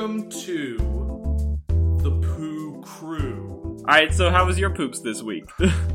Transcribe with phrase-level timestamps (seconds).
[0.00, 0.78] Welcome to
[1.98, 3.76] the Poo Crew.
[3.80, 5.44] All right, so how was your poops this week?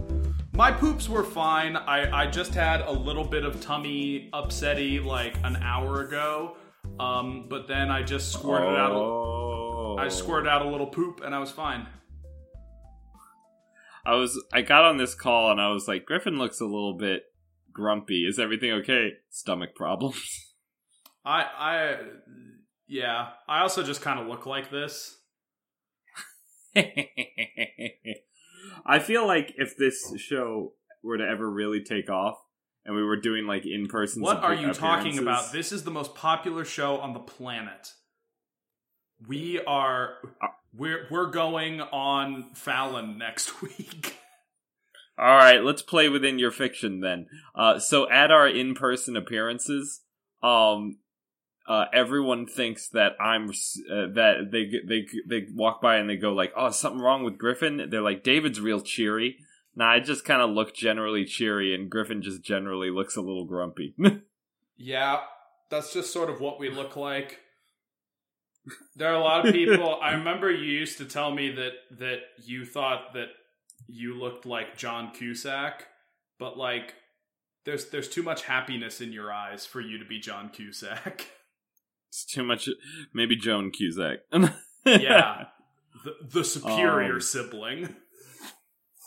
[0.54, 1.75] My poops were fine.
[1.75, 6.55] I, I just had a little bit of tummy upsetty like an hour ago.
[6.99, 9.96] Um, but then I just squirted out a, oh.
[9.99, 11.87] I squirted out a little poop and I was fine.
[14.05, 16.96] I was I got on this call and I was like, Griffin looks a little
[16.96, 17.24] bit
[17.74, 18.27] grumpy.
[18.27, 19.13] Is everything okay?
[19.32, 20.54] Stomach problems.
[21.25, 21.97] I I
[22.88, 23.30] yeah.
[23.48, 25.18] I also just kind of look like this.
[28.86, 32.38] I feel like if this show were to ever really take off
[32.86, 35.52] and we were doing like in person What are you talking about?
[35.52, 37.94] This is the most popular show on the planet.
[39.27, 40.16] We are
[40.73, 44.17] we're we're going on Fallon next week.
[45.17, 47.27] All right, let's play within your fiction then.
[47.55, 50.02] Uh, so at our in-person appearances,
[50.44, 50.97] um,
[51.67, 56.31] uh, everyone thinks that I'm uh, that they they they walk by and they go
[56.31, 59.38] like, "Oh, something wrong with Griffin." They're like, "David's real cheery."
[59.75, 63.45] Nah, I just kind of look generally cheery, and Griffin just generally looks a little
[63.45, 63.95] grumpy.
[64.77, 65.21] Yeah,
[65.69, 67.39] that's just sort of what we look like.
[68.97, 69.97] There are a lot of people.
[70.02, 73.30] I remember you used to tell me that that you thought that
[73.88, 75.86] you looked like John Cusack,
[76.39, 76.95] but like
[77.63, 81.27] there's there's too much happiness in your eyes for you to be John Cusack.
[82.23, 82.69] it's too much.
[83.13, 84.19] Maybe Joan Cusack.
[84.85, 85.45] yeah,
[86.05, 87.95] the the superior Um, sibling.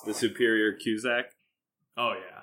[0.05, 1.27] the superior Cusack.
[1.97, 2.43] Oh yeah.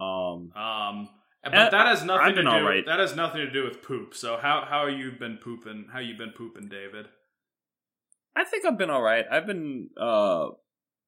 [0.00, 1.08] Um, Um,
[1.42, 2.48] but Uh, that has nothing I've to do.
[2.48, 2.84] alright.
[2.86, 4.14] That has nothing to do with poop.
[4.14, 5.86] So how how you been pooping?
[5.92, 7.06] How you been pooping, David?
[8.36, 9.24] I think I've been all right.
[9.30, 10.48] I've been uh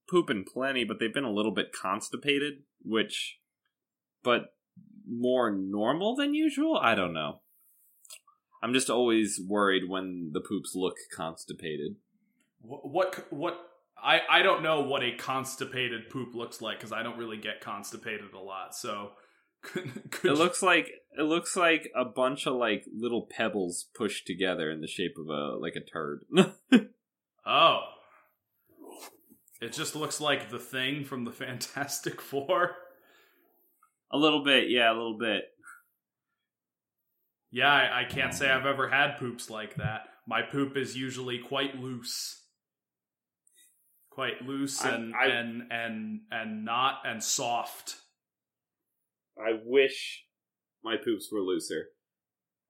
[0.09, 3.39] pooping plenty, but they've been a little bit constipated, which
[4.25, 4.55] but
[5.11, 6.77] more normal than usual.
[6.77, 7.41] I don't know.
[8.63, 11.97] I'm just always worried when the poops look constipated.
[12.61, 13.59] What what, what
[14.03, 17.61] I I don't know what a constipated poop looks like because I don't really get
[17.61, 18.75] constipated a lot.
[18.75, 19.13] So
[19.63, 23.87] could, could It you- looks like it looks like a bunch of like little pebbles
[23.95, 26.21] pushed together in the shape of a like a turd.
[27.47, 27.81] oh.
[29.63, 32.77] It just looks like the thing from the Fantastic Four.
[34.13, 35.45] A little bit, yeah, a little bit.
[37.53, 40.03] Yeah, I, I can't say I've ever had poops like that.
[40.27, 42.45] My poop is usually quite loose,
[44.11, 47.97] quite loose I- and I- and and and not and soft.
[49.39, 50.25] I wish
[50.85, 51.87] my poops were looser.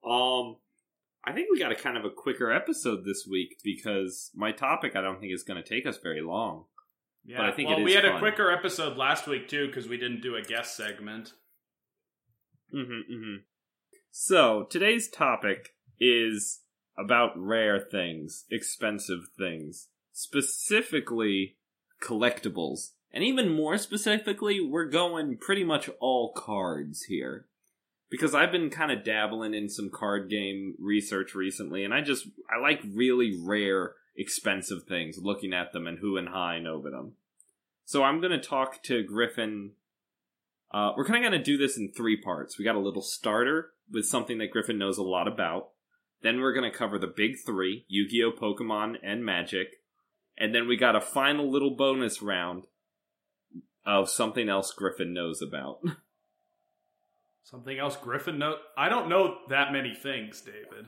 [0.03, 0.55] Um,
[1.23, 4.95] I think we got a kind of a quicker episode this week because my topic
[4.95, 6.65] I don't think is going to take us very long.
[7.23, 9.97] Yeah, But I think well, we had a quicker episode last week too because we
[9.97, 11.33] didn't do a guest segment.
[12.73, 13.35] Mm-hmm, mm-hmm.
[14.11, 16.61] So today's topic is
[16.97, 21.57] about rare things, expensive things, specifically
[22.03, 22.91] collectibles.
[23.13, 27.47] And even more specifically, we're going pretty much all cards here.
[28.09, 32.27] Because I've been kind of dabbling in some card game research recently, and I just,
[32.53, 36.81] I like really rare, expensive things, looking at them and who and how I know
[36.81, 37.13] them.
[37.85, 39.71] So I'm going to talk to Griffin
[40.73, 42.57] uh, we're kind of going to do this in three parts.
[42.57, 45.69] We got a little starter with something that Griffin knows a lot about.
[46.21, 49.81] Then we're going to cover the big three Yu Gi Oh!, Pokemon, and Magic.
[50.37, 52.67] And then we got a final little bonus round
[53.85, 55.79] of something else Griffin knows about.
[57.43, 58.39] Something else, Griffin.
[58.39, 60.85] No, I don't know that many things, David.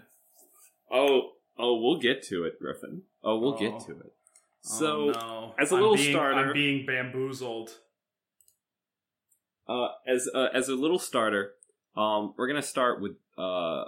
[0.89, 3.03] oh, oh, we'll get to it, Griffin.
[3.24, 3.58] Oh, we'll Oh.
[3.58, 4.14] get to it.
[4.62, 5.56] So, oh, no.
[5.59, 7.80] as a I'm little being- starter- I'm being bamboozled.
[9.68, 11.54] uh, as uh, as a little starter,
[11.95, 13.86] um, we're gonna start with uh,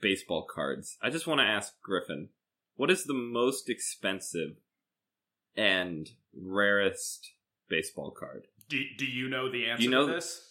[0.00, 0.96] baseball cards.
[1.02, 2.28] I just want to ask Griffin,
[2.76, 4.56] what is the most expensive
[5.56, 7.32] and rarest
[7.68, 8.46] baseball card?
[8.68, 10.46] Do, do you know the answer You know- to this?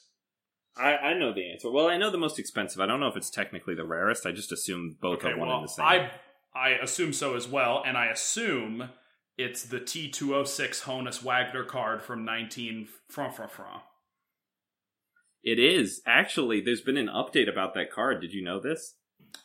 [0.77, 1.69] I, I know the answer.
[1.69, 2.79] Well, I know the most expensive.
[2.79, 4.25] I don't know if it's technically the rarest.
[4.25, 5.85] I just assume both Okay, are one well, and the same.
[5.85, 6.11] I
[6.55, 8.89] I assume so as well, and I assume
[9.37, 13.81] it's the T two hundred six Honus Wagner card from nineteen from from from.
[15.43, 16.59] It is actually.
[16.59, 18.19] There's been an update about that card.
[18.19, 18.95] Did you know this?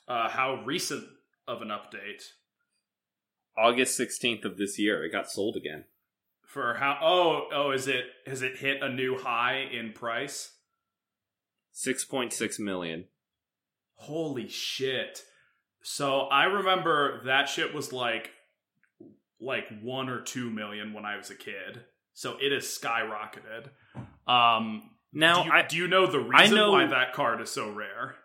[0.09, 1.05] Uh, how recent
[1.47, 2.23] of an update
[3.57, 5.85] August sixteenth of this year, it got sold again.
[6.55, 6.99] for how?
[7.03, 10.53] Oh, oh, is it has it hit a new high in price?
[11.73, 13.07] Six point six million.
[13.97, 15.25] Holy shit!
[15.87, 18.31] So I remember that shit was like
[19.39, 21.83] like one or two million when I was a kid.
[22.15, 23.69] So it has skyrocketed.
[24.27, 27.51] Um, Now do you, I do you know the reason know- why that card is
[27.51, 28.17] so rare?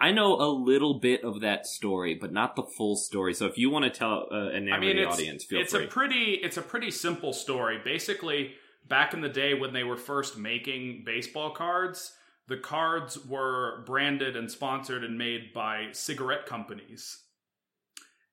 [0.00, 3.34] I know a little bit of that story, but not the full story.
[3.34, 5.74] So if you want to tell uh, an I mean, the it's, audience, feel it's
[5.74, 5.84] free.
[5.84, 7.78] a pretty it's a pretty simple story.
[7.84, 8.54] Basically,
[8.88, 12.16] back in the day when they were first making baseball cards,
[12.48, 17.18] the cards were branded and sponsored and made by cigarette companies.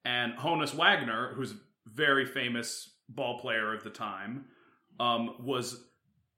[0.03, 4.45] And Honus Wagner, who's a very famous ball player of the time,
[4.99, 5.83] um, was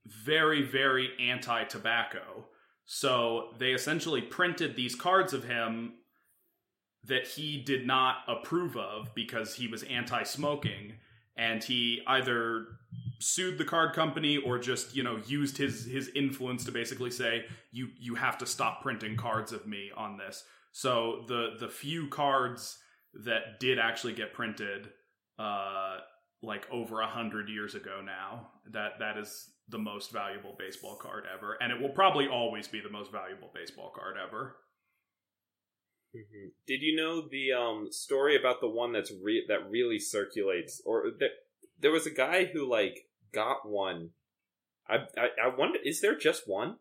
[0.06, 2.46] very, very anti tobacco.
[2.84, 5.94] So they essentially printed these cards of him
[7.04, 10.94] that he did not approve of because he was anti smoking.
[11.36, 12.66] And he either
[13.22, 17.44] sued the card company or just, you know, used his, his influence to basically say,
[17.70, 20.44] you, you have to stop printing cards of me on this.
[20.72, 22.78] So the, the few cards
[23.24, 24.88] that did actually get printed,
[25.38, 25.98] uh,
[26.42, 31.24] like over a hundred years ago now, that, that is the most valuable baseball card
[31.32, 34.56] ever, and it will probably always be the most valuable baseball card ever.
[36.14, 36.48] Mm-hmm.
[36.66, 40.82] Did you know the um, story about the one that's re- that really circulates?
[40.84, 41.30] Or th-
[41.80, 42.98] there was a guy who like
[43.32, 44.10] got one.
[44.88, 46.76] I, I I wonder, is there just one?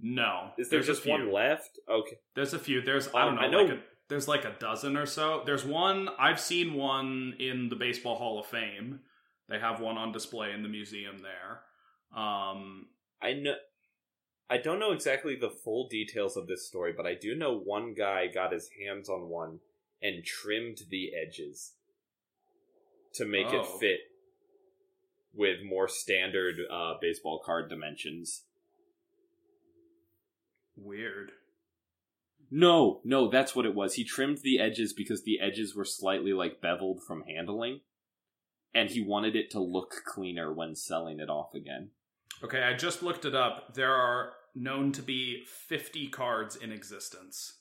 [0.00, 1.78] No, Is there just one left?
[1.90, 2.18] Okay.
[2.36, 2.80] There's a few.
[2.80, 3.40] There's I don't Um, know.
[3.40, 5.42] I know- Like a, there's like a dozen or so.
[5.44, 9.00] There's one I've seen one in the Baseball Hall of Fame.
[9.48, 11.62] They have one on display in the museum there.
[12.16, 12.86] Um,
[13.20, 13.54] I know.
[14.50, 17.92] I don't know exactly the full details of this story, but I do know one
[17.92, 19.60] guy got his hands on one
[20.00, 21.74] and trimmed the edges
[23.14, 23.78] to make it Oh.
[23.78, 24.00] fit
[25.34, 28.44] with more standard uh, baseball card dimensions.
[30.76, 31.32] weird.
[32.50, 33.94] No, no, that's what it was.
[33.94, 37.80] He trimmed the edges because the edges were slightly like beveled from handling,
[38.74, 41.90] and he wanted it to look cleaner when selling it off again.
[42.42, 43.74] Okay, I just looked it up.
[43.74, 47.58] There are known to be 50 cards in existence.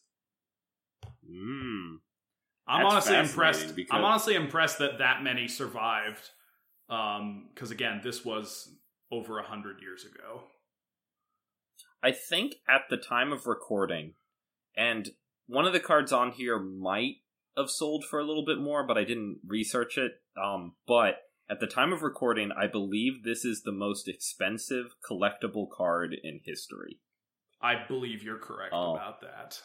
[1.29, 1.97] Mm.
[2.67, 3.75] I'm honestly impressed.
[3.75, 6.29] because- I'm honestly impressed that that many survived.
[6.89, 8.69] Um, because again, this was
[9.11, 10.43] over a hundred years ago.
[12.03, 14.13] I think at the time of recording,
[14.75, 15.09] and
[15.47, 17.15] one of the cards on here might
[17.57, 20.11] have sold for a little bit more, but I didn't research it.
[20.41, 21.15] Um, but
[21.49, 26.41] at the time of recording, I believe this is the most expensive collectible card in
[26.43, 26.99] history.
[27.61, 28.93] I believe you're correct Oh.
[28.95, 29.59] about that.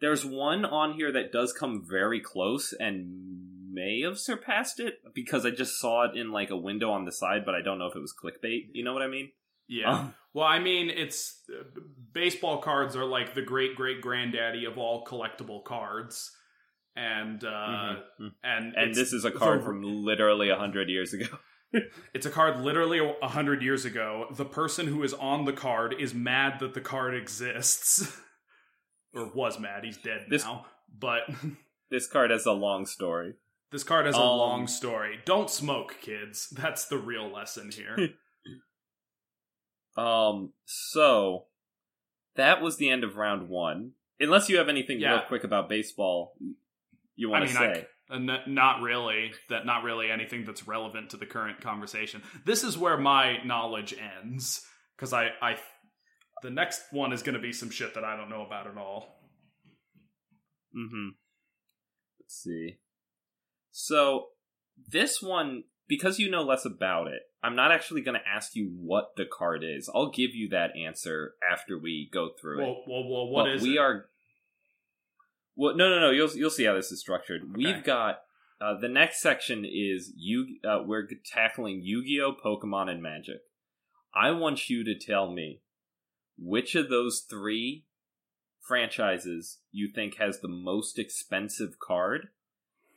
[0.00, 5.44] There's one on here that does come very close and may have surpassed it because
[5.44, 7.86] I just saw it in like a window on the side, but I don't know
[7.86, 8.68] if it was clickbait.
[8.72, 9.30] You know what I mean?
[9.68, 9.92] Yeah.
[9.92, 11.64] Um, Well, I mean, it's uh,
[12.12, 16.30] baseball cards are like the great great granddaddy of all collectible cards,
[16.96, 18.32] and uh, mhm.
[18.42, 21.26] and And this is a card the- from literally a hundred years ago.
[22.14, 24.28] It's a card literally a hundred years ago.
[24.34, 28.10] The person who is on the card is mad that the card exists,
[29.14, 29.84] or was mad.
[29.84, 30.66] He's dead This- now.
[30.98, 31.22] But
[31.90, 33.34] This card has a long story.
[33.70, 35.20] this card has a Um, long story.
[35.24, 36.48] Don't smoke, kids.
[36.52, 38.10] That's the real lesson here.
[39.96, 41.46] Um, so
[42.36, 43.92] that was the end of round one.
[44.20, 46.34] Unless you have anything real quick about baseball
[47.16, 47.86] you want I to mean, I- say.
[48.10, 49.32] Uh, n- not really.
[49.50, 52.22] That not really anything that's relevant to the current conversation.
[52.44, 54.64] This is where my knowledge ends
[54.96, 55.56] because I, I,
[56.42, 58.76] the next one is going to be some shit that I don't know about at
[58.76, 59.20] all.
[60.76, 61.08] Mm-hmm.
[62.20, 62.78] Let's see.
[63.70, 64.26] So
[64.90, 68.70] this one, because you know less about it, I'm not actually going to ask you
[68.80, 69.88] what the card is.
[69.94, 72.64] I'll give you that answer after we go through it.
[72.64, 73.80] Well, well, well, what But is we it?
[73.80, 74.06] are
[75.56, 77.52] well no no no you'll you'll see how this is structured Okay.
[77.56, 78.20] we've got
[78.60, 83.38] uh, the next section is you uh, we're tackling yu-gi-oh pokemon and magic
[84.14, 85.60] i want you to tell me
[86.38, 87.84] which of those three
[88.60, 92.28] franchises you think has the most expensive card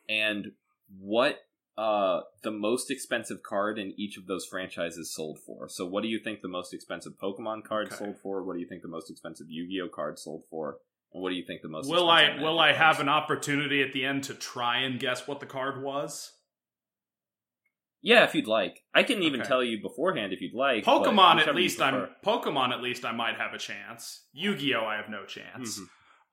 [0.10, 0.52] and
[1.00, 1.40] what
[1.78, 6.10] uh the most expensive card in each of those franchises sold for so what do
[6.10, 7.96] you think the most expensive pokemon card Okay.
[7.96, 10.80] sold for what do you think the most expensive yu-gi-oh card sold for
[11.14, 13.92] and what do you think the most Will I will I have an opportunity at
[13.94, 16.32] the end to try and guess what the card was?
[18.02, 19.48] Yeah if you'd like i can even Okay.
[19.48, 22.08] tell you beforehand if you'd like Pokemon at least I'm.
[22.26, 24.26] Pokemon at least I might have a chance.
[24.34, 25.80] Yu-Gi-Oh I have no chance.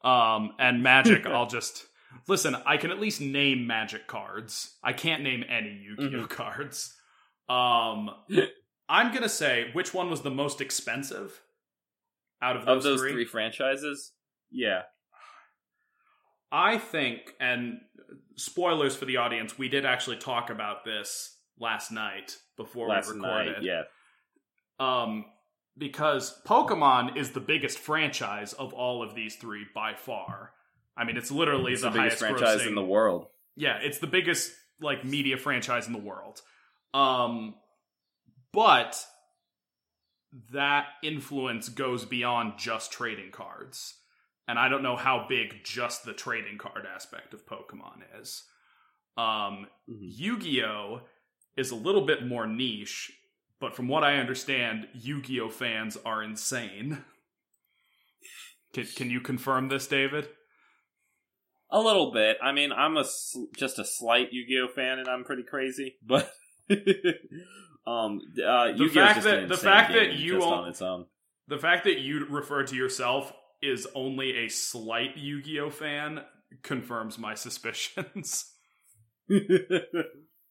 [0.04, 0.08] Mhm.
[0.08, 1.86] Um and Magic I'll just
[2.26, 4.78] Listen, I can at least name Magic cards.
[4.82, 6.28] I can't name any Yu-Gi-Oh Mhm.
[6.28, 6.94] cards.
[7.48, 8.10] Um
[8.90, 11.42] I'm going to say which one was the most expensive
[12.40, 13.12] out of those, of those three?
[13.12, 14.12] three franchises
[14.50, 14.82] yeah
[16.50, 17.80] I think, and
[18.36, 23.16] spoilers for the audience, we did actually talk about this last night before last we
[23.20, 23.52] recorded.
[23.54, 23.82] night yeah
[24.80, 25.24] Um,
[25.76, 30.52] because Pokemon is the biggest franchise of all of these three by far.
[30.96, 33.26] I mean, it's literally It's the, the, biggest highest franchise grossing- in the world.
[33.56, 36.40] Yeah, it's the biggest like media franchise in the world.
[36.94, 37.54] Um
[38.52, 39.04] but
[40.52, 43.94] that influence goes beyond just trading cards.
[44.46, 48.44] And I don't know how big just the trading card aspect of Pokemon is.
[49.16, 49.98] Um Mhm.
[50.00, 51.00] Yu-Gi-Oh
[51.58, 53.12] is a little bit more niche,
[53.60, 57.04] but from what I understand, Yu-Gi-Oh fans are insane.
[58.72, 60.28] Can, can you confirm this, David?
[61.70, 62.38] A little bit.
[62.42, 63.04] I mean, I'm a
[63.56, 65.96] just a slight Yu-Gi-Oh fan, and I'm pretty crazy.
[66.06, 66.30] But
[67.86, 71.06] um, uh, Yu-Gi-Oh fact that- the fact that you on its own.
[71.48, 76.20] The fact that you refer to yourself is only a slight Yu-Gi-Oh fan
[76.62, 78.52] confirms my suspicions.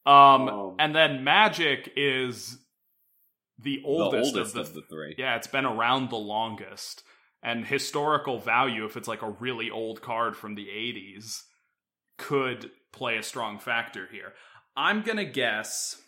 [0.08, 2.58] Um, Um, and then Magic is
[3.58, 5.14] the oldest, the oldest of of the, the three.
[5.18, 7.02] yeah, it's been around the longest.
[7.42, 11.42] And historical value, if it's like a really old card from the 80s,
[12.16, 14.32] could play a strong factor here.
[14.76, 16.00] I'm gonna guess.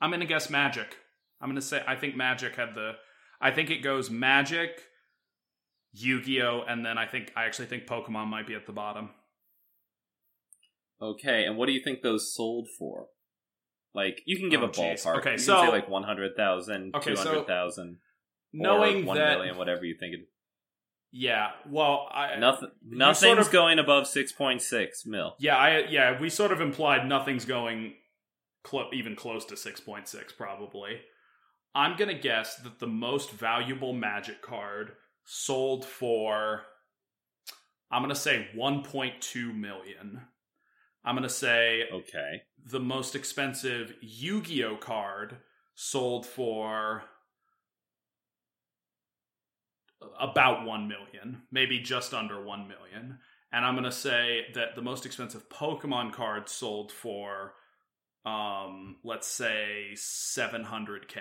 [0.00, 0.96] I'm gonna guess Magic.
[1.40, 2.92] I'm gonna say I think Magic had the.
[3.40, 4.82] I think it goes Magic,
[5.92, 9.10] Yu-Gi-Oh, and then I think I actually think Pokemon might be at the bottom.
[11.02, 13.06] Okay, and what do you think those sold for?
[13.94, 15.02] Like, you can give Oh, a jeez.
[15.04, 15.18] ballpark.
[15.18, 17.98] Okay, you so- like one hundred thousand, Okay, two so hundred thousand,
[18.52, 20.14] Knowing one that, million, whatever you think.
[20.14, 20.20] It,
[21.12, 21.50] yeah.
[21.68, 25.34] Well, I nothing, nothing's sort of- going above six point six mil.
[25.38, 27.94] Yeah, I yeah, we sort of implied nothing's going
[28.62, 31.00] clo- even close to 6.6 probably.
[31.74, 34.92] I'm to guess that the most valuable magic card
[35.32, 36.62] sold for
[37.92, 40.22] I'm going to say 1.2 million.
[41.04, 45.36] I'm going to say Okay, the most expensive Yu-Gi-Oh card
[45.76, 47.04] sold for
[50.18, 53.18] about 1 million, maybe just under 1 million.
[53.52, 57.54] And I'm going to say that the most expensive Pokemon card sold for
[58.26, 61.20] um let's say 700k.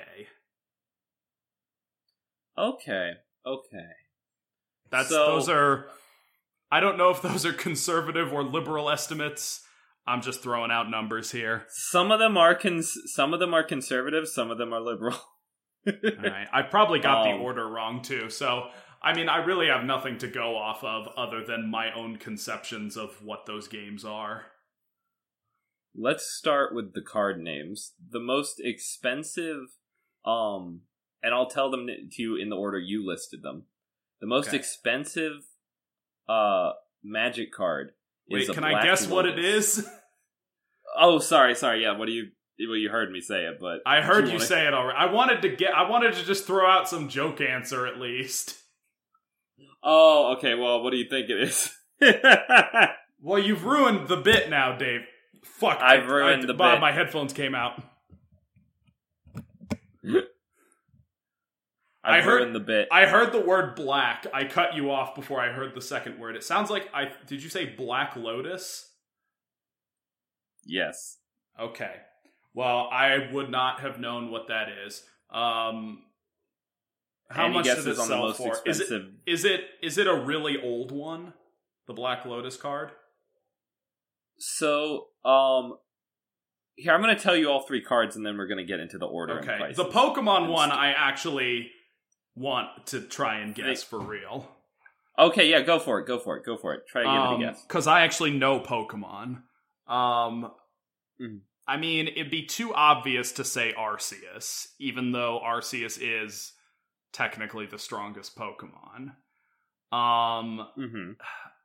[2.57, 3.13] okay,
[3.45, 3.89] okay.
[4.91, 5.89] That's So- those are
[6.71, 9.65] I don't know if those are conservative or liberal estimates.
[10.05, 11.65] I'm just throwing out numbers here.
[11.69, 15.17] Some of them are cons- some of them are conservative, some of them are liberal.
[15.87, 15.93] All
[16.23, 16.47] right.
[16.51, 18.29] I probably got Um, the order wrong too.
[18.29, 18.69] So,
[19.01, 22.97] I mean, I really have nothing to go off of other than my own conceptions
[22.97, 24.47] of what those games are.
[25.95, 27.93] Let's start with the card names.
[28.11, 29.61] The most expensive,
[30.25, 30.81] um,
[31.23, 33.63] and I'll tell them to you in the order you listed them.
[34.21, 34.57] The most Okay.
[34.57, 35.43] expensive,
[36.27, 36.71] uh,
[37.03, 37.93] magic card
[38.29, 39.87] Wait, can I guess what it is?
[40.97, 41.83] Oh, sorry, sorry.
[41.83, 42.31] Yeah, what do you?
[42.67, 44.97] Well, you heard me say it, but I heard you wanna- say it already.
[44.97, 48.57] I wanted to get I wanted to just throw out some joke answer at least.
[49.81, 50.55] Oh, okay.
[50.55, 51.71] Well, what do you think it is?
[53.21, 55.01] Well, you've ruined the bit now, Dave.
[55.43, 55.79] Fuck.
[55.81, 56.81] I've I- ruined I- the Bob, bit.
[56.81, 57.81] My headphones came out.
[62.03, 62.87] I I've heard- the bit.
[62.91, 64.25] I heard the word black.
[64.33, 66.35] I cut you off before I heard the second word.
[66.35, 68.85] It sounds like I did you say Black Lotus?
[70.65, 71.17] yes.
[71.59, 71.95] Okay.
[72.53, 75.03] Well, I would not have known what that is.
[75.31, 76.03] Um
[77.29, 78.57] how Any much does it guesses on the sell for?
[78.65, 81.33] Is it is it is it a really old one?
[81.87, 82.91] The Black Lotus card?
[84.37, 85.77] So, um,
[86.75, 88.79] here I'm going to tell you all three cards, and then we're going to get
[88.79, 89.39] into the order.
[89.39, 89.73] Okay.
[89.75, 91.71] The Pokemon one I actually
[92.35, 94.49] want to try and guess for real.
[95.17, 96.07] Okay, yeah, go for it.
[96.07, 96.45] Go for it.
[96.45, 96.87] Go for it.
[96.87, 97.61] Try to give it a guess.
[97.63, 99.43] Because I actually know Pokemon.
[99.87, 100.51] Um,
[101.19, 101.41] Mhm.
[101.67, 106.53] I mean, it'd be too obvious to say Arceus, even though Arceus is
[107.11, 109.15] technically the strongest Pokemon.
[109.91, 111.11] Um, hmm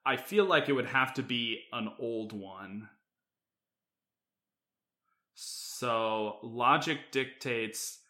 [0.07, 2.91] I feel like it would have to be an old one.
[5.35, 8.01] So logic dictates.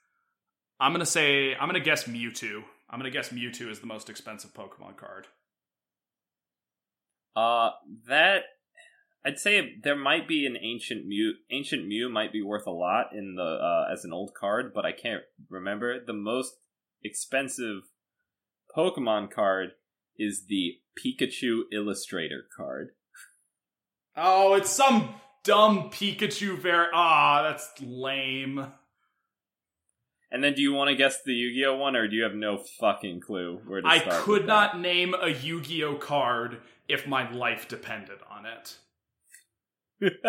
[0.80, 2.64] I'm gonna say I'm gonna guess Mewtwo.
[2.90, 5.26] I'm gonna guess Mewtwo is the most expensive Pokemon card.
[7.36, 7.70] Uh,
[8.06, 8.42] that
[9.26, 11.34] I'd say there might be an ancient Mew.
[11.50, 14.84] Ancient Mew might be worth a lot in the uh, as an old card, but
[14.84, 15.98] I can't remember.
[16.04, 16.54] The most
[17.02, 17.82] expensive
[18.76, 19.70] Pokemon card
[20.18, 22.90] is the Pikachu Illustrator card.
[24.16, 26.88] Oh, it's some dumb Pikachu var.
[26.92, 28.66] Ah, that's lame.
[30.34, 32.58] And then, do you want to guess the Yu-Gi-Oh one, or do you have no
[32.58, 34.14] fucking clue where to I start?
[34.14, 38.78] I could not name a Yu-Gi-Oh card if my life depended on it.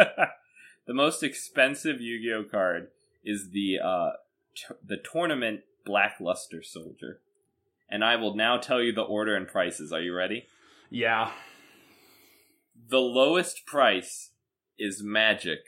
[0.85, 2.89] The most expensive Yu-Gi-Oh card
[3.23, 4.11] is the uh
[4.55, 7.21] t- the tournament Blackluster Soldier.
[7.89, 9.91] And I will now tell you the order and prices.
[9.91, 10.45] Are you ready?
[10.89, 11.31] Yeah.
[12.89, 14.31] The lowest price
[14.77, 15.59] is Magic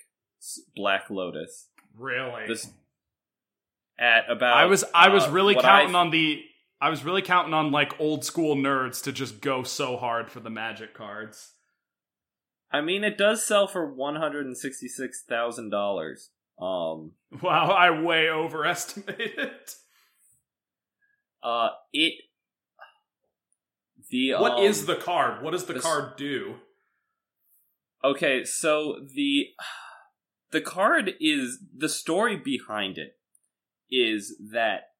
[0.75, 1.69] Black Lotus.
[1.97, 2.45] Really?
[2.47, 2.71] This
[3.99, 6.43] at about I was I was uh, really counting I- on the
[6.79, 10.39] I was really counting on like old school nerds to just go so hard for
[10.39, 11.53] the magic cards.
[12.71, 16.29] I mean, it does sell for one hundred and sixty-six thousand dollars.
[16.61, 19.51] Um, Wow, I way overestimated.
[21.43, 22.13] uh, it.
[24.09, 25.43] The What um, is the card?
[25.43, 26.55] What does the this- card do?
[28.03, 29.47] Okay, so the
[30.51, 33.16] the card is the story behind it
[33.91, 34.91] is that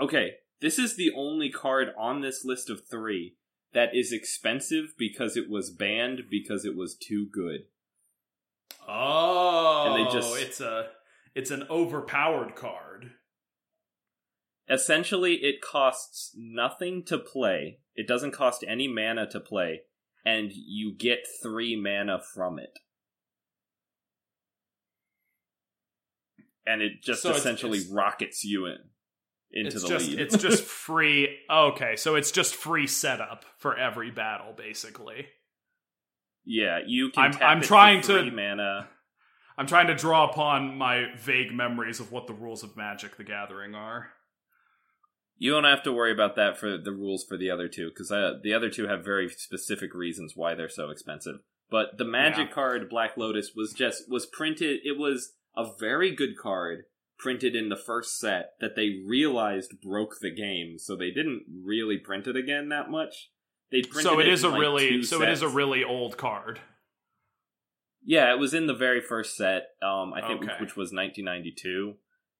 [0.00, 3.36] okay, this is the only card on this list of 3
[3.72, 7.66] that is expensive because it was banned because it was too good.
[8.86, 10.90] Oh, And they just- it's a
[11.34, 13.14] it's an overpowered card.
[14.68, 17.80] Essentially, it costs nothing to play.
[17.94, 19.82] It doesn't cost any mana to play,
[20.24, 22.78] and you get 3 mana from it.
[26.66, 28.78] And it just So essentially it's- rockets you in
[29.52, 30.20] into It's the just lead.
[30.20, 31.38] it's just free.
[31.50, 35.26] Okay, so it's just free setup for every battle, basically.
[36.44, 37.22] Yeah, you can.
[37.34, 38.88] I'm- I'm trying to- mana.
[39.58, 43.24] I'm trying to draw upon my vague memories of what the rules of Magic: The
[43.24, 44.12] Gathering are.
[45.36, 48.10] You don't have to worry about that for the rules for the other two because
[48.12, 51.40] uh, the other two have very specific reasons why they're so expensive.
[51.70, 52.54] But the Magic Yeah.
[52.54, 54.80] card Black Lotus was just was printed.
[54.84, 56.84] It was a very good card
[57.18, 61.96] printed in the first set that they realized broke the game, so they didn't really
[61.96, 63.30] print it again that much.
[63.70, 66.16] They printed So it is in, a like, really so it is a really old
[66.16, 66.60] card.
[68.04, 69.68] Yeah, it was in the very first set.
[69.80, 70.54] Um, I think Okay.
[70.60, 71.94] which was 1992,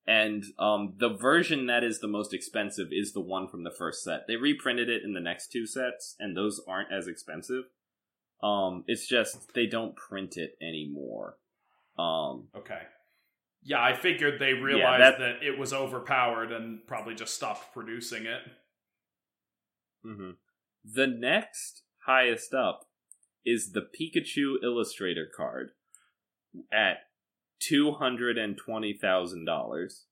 [0.07, 4.03] and um, the version that is the most expensive is the one from the first
[4.03, 4.27] set.
[4.27, 7.65] They reprinted it in the next two sets, and those aren't as expensive.
[8.43, 11.39] Um, it's just they don't print it anymore.
[11.97, 12.83] Um, Okay.
[13.65, 18.27] Yeah, I figured they realized that- that it was overpowered and probably just stopped producing
[18.27, 18.43] it.
[20.05, 20.37] mhm.
[20.85, 22.91] The next highest up
[23.45, 25.73] is the Pikachu Illustrator card
[26.73, 27.09] at
[27.61, 30.07] two hundred and twenty thousand dollars.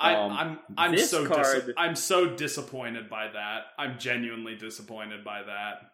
[0.00, 3.66] I, Um, I'm I'm so dis- card- I'm so disappointed by that.
[3.78, 5.91] I'm genuinely disappointed by that.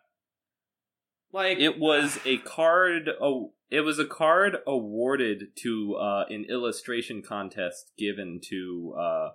[1.33, 3.11] Like It was a card.
[3.21, 9.29] Oh, it was a card awarded to uh, an illustration contest given to uh,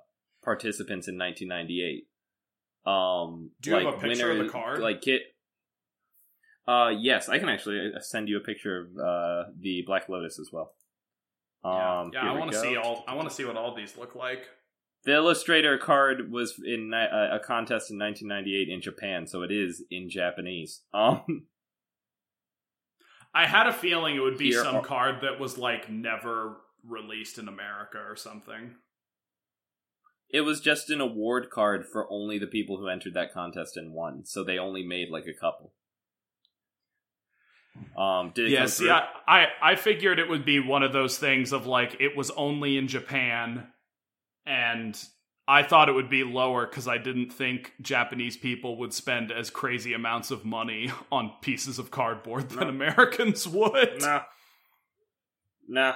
[0.43, 2.07] participants in 1998.
[2.85, 4.79] Um, Do you have like a picture of the winner- card?
[4.79, 5.21] Like kit.
[6.67, 10.39] Uh, yes, I can actually uh, send you a picture of uh, the Black Lotus
[10.39, 10.73] as well.
[11.63, 13.03] yeah, Um, yeah here I want to see all.
[13.07, 14.47] I want to see what all these look like.
[15.05, 19.83] The Illustrator card was in uh, a contest in 1998 in Japan, so it is
[19.91, 20.81] in Japanese.
[20.93, 21.47] Um,
[23.33, 26.57] I had a feeling it would be Here some are- card that was like never
[26.87, 28.75] released in America or something.
[30.29, 33.93] It was just an award card for only the people who entered that contest and
[33.93, 35.73] won, so they only made like a couple.
[37.97, 38.89] Um, did it Yeah, see.
[38.89, 42.29] I, I I figured it would be one of those things of like it was
[42.31, 43.67] only in Japan,
[44.45, 44.99] and
[45.47, 49.49] I thought it would be lower because I didn't think Japanese people would spend as
[49.49, 52.69] crazy amounts of money on pieces of cardboard than No.
[52.69, 53.99] Americans would.
[54.01, 54.21] Nah,
[55.67, 55.95] nah,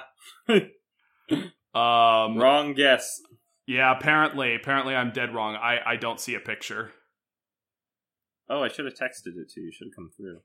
[1.74, 3.20] Um, wrong guess.
[3.66, 5.54] yeah, apparently, apparently I'm dead wrong.
[5.56, 6.92] I I don't see a picture.
[8.50, 9.70] Oh, I should have texted it to you.
[9.72, 10.40] Should have come through.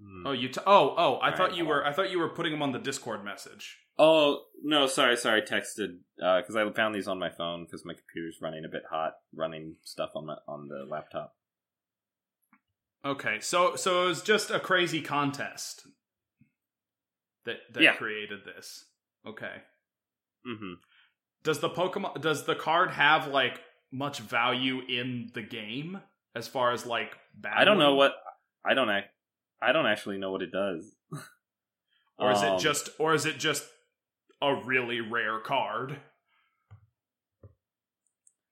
[0.00, 0.26] Hmm.
[0.26, 0.48] Oh, you.
[0.48, 1.86] T- oh, oh, I All thought right, you hold were.
[1.86, 3.78] I thought you were putting them on the Discord message.
[3.96, 5.42] Oh no, sorry, sorry.
[5.42, 9.12] Texted because I found these on my phone because my computer's running a bit hot,
[9.32, 11.34] running stuff on my on the laptop.
[13.04, 15.86] Okay, so so it was just a crazy contest
[17.44, 17.94] that that Yeah.
[17.94, 18.86] created this.
[19.26, 19.62] Okay.
[20.46, 20.74] Mm-hmm.
[21.44, 23.60] Does the Pokemon does the card have like
[23.92, 26.00] much value in the game
[26.34, 27.12] as far as like
[27.48, 28.14] I don't know what
[28.64, 29.08] I don't act.
[29.64, 30.94] I don't actually know what it does.
[32.18, 33.64] or is Um, it just or is it just
[34.42, 36.00] a really rare card?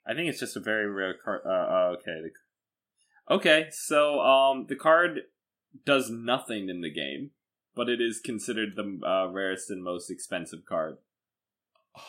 [0.06, 1.42] I think it's just a very rare card.
[1.44, 2.30] Uh, uh, okay.
[3.30, 5.22] Okay, so um, the card
[5.86, 7.30] does nothing in the game,
[7.74, 10.98] but it is considered the uh, rarest and most expensive card.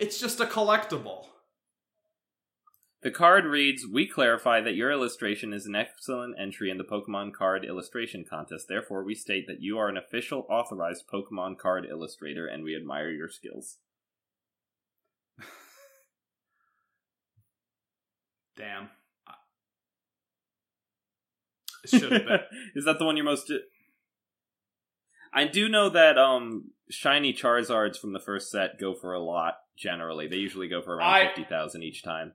[0.00, 1.26] It's just a collectible.
[3.04, 7.34] The card reads We clarify that your illustration is an excellent entry in the Pokemon
[7.34, 8.66] card illustration contest.
[8.66, 13.10] Therefore, we state that you are an official authorized Pokemon card illustrator and we admire
[13.10, 13.76] your skills.
[18.56, 18.88] Damn.
[21.84, 22.40] Should have been.
[22.74, 23.52] is that the one you're most.
[25.30, 29.56] I do know that um shiny Charizards from the first set go for a lot
[29.76, 30.26] generally.
[30.26, 32.32] They usually go for around I- 50,000 each time.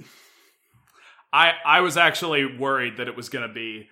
[1.32, 3.88] I I was actually worried that it was going to be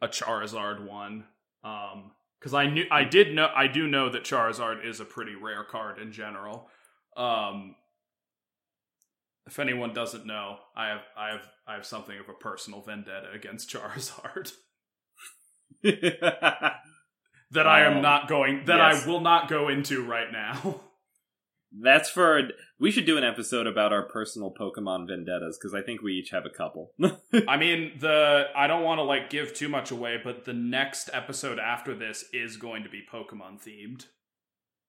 [0.00, 1.24] a Charizard one.
[1.64, 5.34] Um cuz I knew I did know I do know that Charizard is a pretty
[5.34, 6.68] rare card in general.
[7.16, 7.76] Um
[9.46, 13.30] if anyone doesn't know, I have I have I have something of a personal vendetta
[13.32, 14.52] against Charizard
[15.82, 19.04] that I am Um, not going that yes.
[19.04, 20.80] I will not go into right now.
[21.82, 22.40] That's for.
[22.78, 26.30] We should do an episode about our personal Pokemon vendettas because I think we each
[26.30, 26.92] have a couple.
[27.48, 31.10] I mean, the I don't want to like give too much away, but the next
[31.12, 34.06] episode after this is going to be Pokemon themed.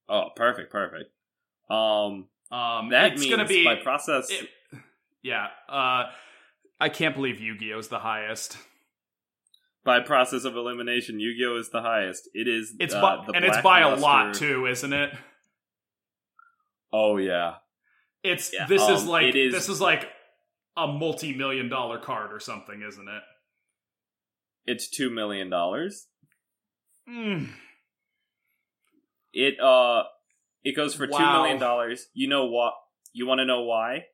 [0.08, 1.10] oh, perfect, perfect.
[1.70, 4.30] Um, Um, that it's means gonna be by process.
[4.30, 4.50] it-
[5.24, 5.48] yeah.
[5.70, 6.12] Uh,
[6.80, 8.58] I can't believe Yu-Gi-Oh's the highest.
[9.86, 12.30] by process of elimination, Yu-Gi-Oh is the highest.
[12.34, 12.74] It is.
[12.80, 15.14] It's uh, by, the and it's by a lot too, isn't it?
[16.94, 17.56] Oh yeah,
[18.24, 20.08] It's Yeah, this is um, like it is- this is like
[20.78, 23.24] a multi-million dollar card or something, isn't it?
[24.66, 26.08] it's two million dollars.
[27.10, 27.50] Mm.
[29.34, 30.04] It uh,
[30.64, 31.42] it goes for two Wow.
[31.42, 32.08] million dollars.
[32.14, 32.74] You know what?
[33.12, 34.06] You want to know why?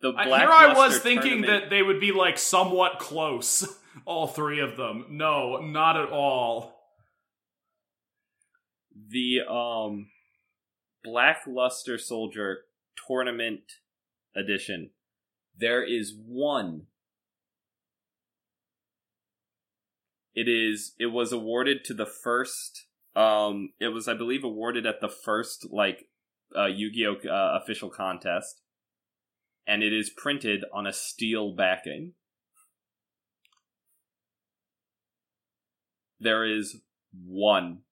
[0.00, 3.66] The I- Black Here I was thinking that they would be like somewhat close,
[4.06, 5.06] all three of them.
[5.10, 6.72] No, not at all.
[9.08, 10.08] the um
[11.06, 12.64] Black Luster Soldier
[13.06, 13.60] tournament
[14.34, 14.90] edition.
[15.56, 16.86] There is one.
[20.34, 25.00] It is it was awarded to the first um it was I believe awarded at
[25.00, 26.08] the first like
[26.54, 28.60] uh Yu-Gi-Oh uh, official contest
[29.64, 32.12] and it is printed on a steel backing.
[36.18, 37.82] There is one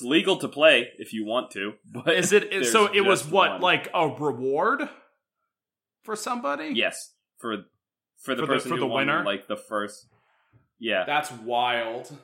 [0.00, 2.86] it's legal to play if you want to, but Is it so?
[2.92, 3.60] It was what one.
[3.60, 4.88] like a reward
[6.04, 6.72] for somebody?
[6.74, 7.64] yes for
[8.18, 9.24] for the For the- person for who the won, winner?
[9.24, 10.06] like the first.
[10.78, 11.04] Yeah.
[11.06, 12.14] that's wild.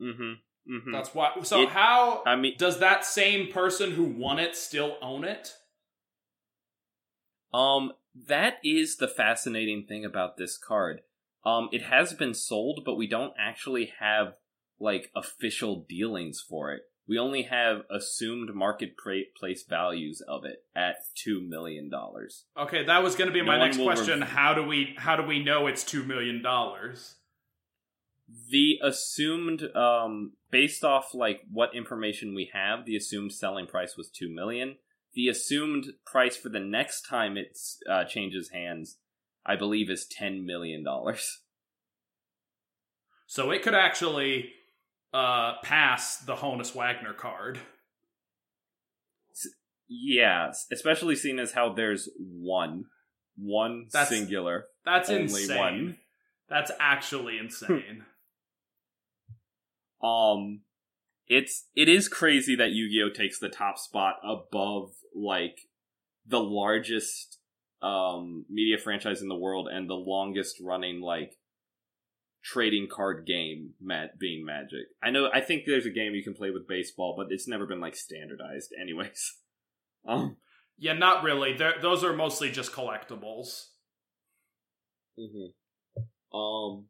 [0.00, 0.32] mm-hmm.
[0.72, 0.92] Mm-hmm.
[0.92, 1.32] That's why.
[1.42, 5.54] So It- how I mean, does that same person who won it still own it?
[7.54, 7.92] um,
[8.28, 11.00] that is the fascinating thing about this card.
[11.44, 14.34] Um, it has been sold, but we don't actually have
[14.80, 16.82] like official dealings for it.
[17.08, 22.44] We only have assumed market place values of it at two million dollars.
[22.56, 24.20] Okay, that was going to be No my next question.
[24.20, 27.16] rev- how do we how do we know it's two million dollars?
[28.48, 34.08] The assumed, um, based off like what information we have, the assumed selling price was
[34.08, 34.76] two million.
[35.14, 37.58] The assumed price for the next time it
[37.90, 38.96] uh, changes hands,
[39.44, 41.40] I believe, is ten million dollars.
[43.26, 44.50] So it could actually
[45.12, 47.58] uh, pass the Honus Wagner card.
[49.88, 52.84] Yeah, especially seeing as how there's one,
[53.36, 54.66] one That's- singular.
[54.84, 55.58] That's Only insane.
[55.58, 55.98] one.
[56.48, 58.04] That's actually insane.
[60.02, 60.62] Um,
[61.28, 65.60] it's it is crazy that Yu-Gi-Oh takes the top spot above like
[66.26, 67.38] the largest
[67.82, 71.36] um media franchise in the world and the longest running like
[72.42, 74.86] trading card game mat being Magic.
[75.02, 77.66] I know I think there's a game you can play with baseball, but it's never
[77.66, 79.34] been like standardized anyways.
[80.06, 80.36] Um
[80.78, 81.52] yeah, not really.
[81.56, 83.66] They're, those are mostly just collectibles.
[86.34, 86.86] um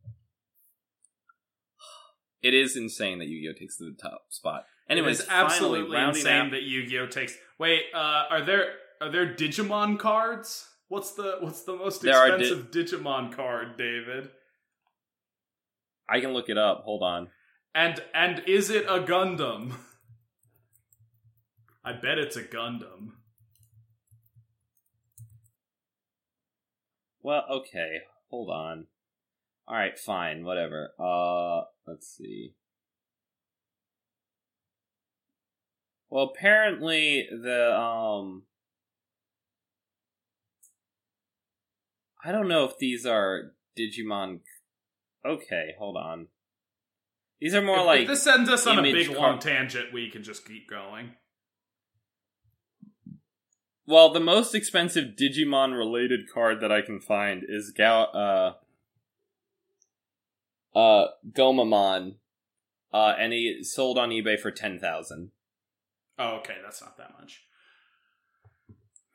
[2.42, 4.64] it is insane that Yu-Gi-Oh takes the top spot.
[4.88, 7.36] Anyways, absolutely insane out- that Yu-Gi-Oh takes.
[7.58, 10.68] Wait, uh, are there are there Digimon cards?
[10.88, 14.30] What's the what's the most There are di- expensive Digimon card, David?
[16.08, 16.82] I can look it up.
[16.84, 17.28] Hold on.
[17.74, 19.74] And and is it a Gundam?
[21.84, 23.12] I bet it's a Gundam.
[27.22, 28.00] Well, okay.
[28.30, 28.86] Hold on.
[29.66, 30.90] All right, fine, whatever.
[30.98, 32.54] Uh, let's see.
[36.10, 38.42] Well, apparently the um
[42.22, 44.40] I don't know if these are Digimon
[45.24, 46.28] Okay, hold on.
[47.40, 49.92] These are more if, like if this sends us on a big car- long tangent,
[49.92, 51.12] we can just keep going.
[53.86, 58.52] well, the most expensive Digimon related card that I can find is Gal uh
[60.78, 62.16] uh Gomamon.
[62.92, 65.30] Uh and he sold on eBay for 10,000.
[66.18, 67.42] Oh, okay, that's not that much.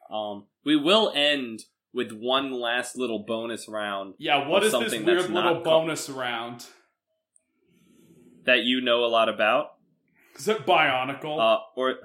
[0.10, 1.62] Um we will end
[1.93, 6.65] with one last little bonus round Yeah, what Of this something weird little bonus round?
[8.45, 9.73] that you know a lot about.
[10.38, 11.39] Is it Bionicle?
[11.39, 11.95] Uh or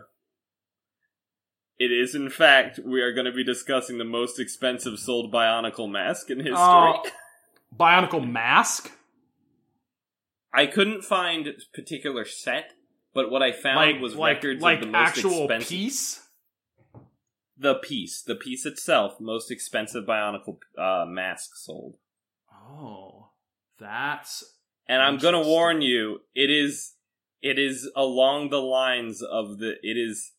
[1.79, 5.91] it is in fact we are going to be discussing the most expensive sold Bionicle
[5.91, 6.55] mask in history.
[6.57, 7.03] Oh.
[7.79, 8.91] Bionicle Mask?
[10.53, 12.73] I couldn't find a particular set,
[13.15, 16.22] but what I found Like, was like, records like of the most actual expensive piece?
[17.63, 21.97] The piece, the piece itself, most expensive Bionicle uh, mask sold.
[22.53, 23.31] Oh,
[23.79, 24.45] that's
[24.87, 26.95] And I'm gonna warn you, it is
[27.41, 30.33] it is along the lines of the it is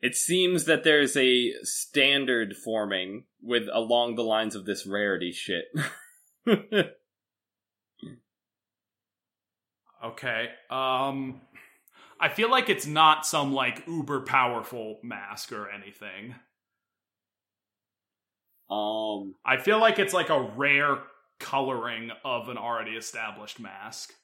[0.00, 5.64] it seems that there's a standard forming with along the lines of this rarity shit.
[10.04, 10.48] okay.
[10.68, 11.40] Um,
[12.24, 16.34] I feel like it's not some like uber powerful mask or anything.
[18.70, 21.02] um I feel like it's like a rare
[21.38, 24.14] coloring of an already established mask.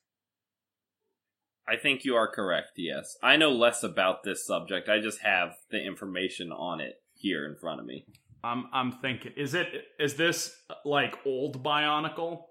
[1.68, 3.18] I think you are correct, yes.
[3.22, 4.88] I know less about this subject.
[4.88, 8.06] I just have the information on it here in front of me.
[8.42, 12.44] I'm I'm thinking is it is this like old Bionicle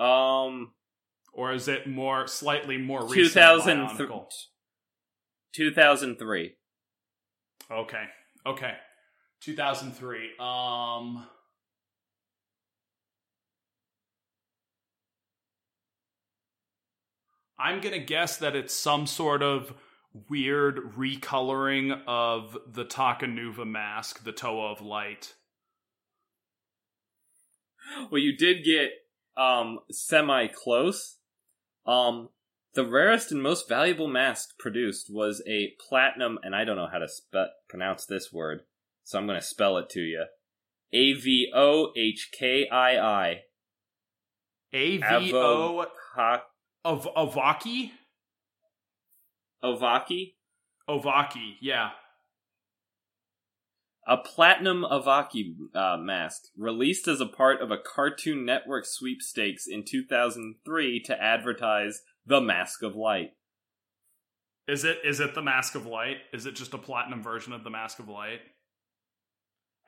[0.00, 0.72] Um
[1.32, 4.26] or is it more slightly more recent 2003 Bionicle?
[5.54, 6.54] 2003.
[7.70, 8.04] Okay.
[8.46, 8.74] Okay.
[9.40, 10.30] 2003.
[10.38, 11.26] Um
[17.60, 19.74] I'm going to guess that it's some sort of
[20.30, 25.34] weird recoloring of the Takanuva mask, the Toa of Light.
[28.10, 28.90] Well, you did get
[29.36, 31.18] um semi close.
[31.90, 32.28] Um
[32.74, 36.98] the rarest and most valuable mask produced was a platinum and I don't know how
[36.98, 38.60] to spe- pronounce this word,
[39.02, 40.26] so I'm going to spell it to you.
[40.92, 43.40] A V O H K I I.
[44.72, 46.42] AVO Ha
[46.84, 47.90] of Avaki?
[49.62, 50.34] Ovaki?
[50.88, 51.90] Ovaki, yeah.
[54.10, 59.84] A platinum Avohkii uh, mask, released as a part of a Cartoon Network sweepstakes in
[59.88, 63.30] 2003 to advertise The Mask of Light.
[64.66, 66.16] Is it is it the Mask of Light?
[66.32, 68.40] Is it just a platinum version of the Mask of Light?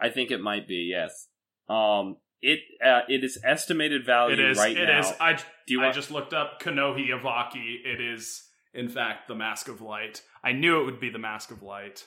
[0.00, 1.26] I think it might be, yes.
[1.68, 4.58] Um, it uh, it is estimated value It is.
[4.58, 5.00] right It now.
[5.00, 5.12] is.
[5.20, 5.96] I Do you I want?
[5.96, 7.84] just looked up Kanohi Avohkii.
[7.84, 10.22] It is in fact the Mask of Light.
[10.44, 12.06] I knew it would be the Mask of Light.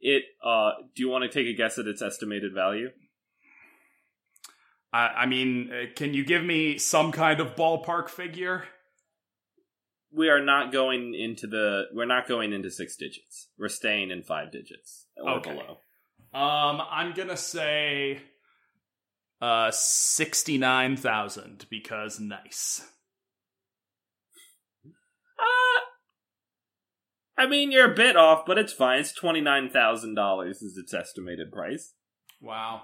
[0.00, 0.24] It.
[0.44, 2.90] Uh, do you want to take a guess at its estimated value?
[4.92, 8.64] I, I mean, uh, can you give me some kind of ballpark figure?
[10.12, 11.84] We are not going into the.
[11.92, 13.48] We're not going into six digits.
[13.58, 15.50] We're staying in five digits or Okay.
[15.52, 15.78] below.
[16.32, 18.20] Um, I'm gonna say
[19.40, 22.86] uh sixty nine thousand because nice.
[25.38, 25.80] Uh,
[27.36, 29.00] I mean, you're a bit off, but it's fine.
[29.00, 31.94] It's twenty nine thousand dollars is its estimated price.
[32.40, 32.82] Wow.